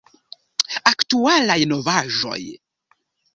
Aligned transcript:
Aktualaj 0.91 1.59
novaĵoj! 1.73 2.41